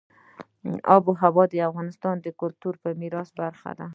آب 0.95 1.03
وهوا 1.07 1.43
د 1.49 1.55
افغانستان 1.69 2.15
د 2.21 2.27
کلتوري 2.41 2.91
میراث 3.01 3.29
برخه 3.41 3.71
ده. 3.79 3.87